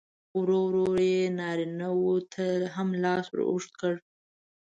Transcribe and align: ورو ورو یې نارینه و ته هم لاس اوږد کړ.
ورو 0.39 0.59
ورو 0.67 0.85
یې 1.11 1.21
نارینه 1.39 1.87
و 1.93 2.03
ته 2.33 2.45
هم 2.75 2.89
لاس 3.03 3.25
اوږد 3.49 3.71
کړ. 3.81 3.93